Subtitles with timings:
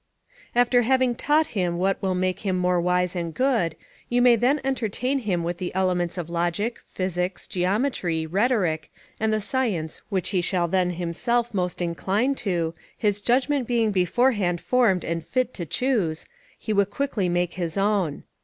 [0.55, 3.75] After having taught him what will make him more wise and good,
[4.09, 9.39] you may then entertain him with the elements of logic, physics, geometry, rhetoric, and the
[9.39, 15.23] science which he shall then himself most incline to, his judgment being beforehand formed and
[15.23, 16.25] fit to choose,
[16.57, 18.23] he will quickly make his own.